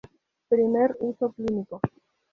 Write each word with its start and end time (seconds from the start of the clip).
Primer 0.49 0.97
uso 0.99 1.31
clínico. 1.33 1.79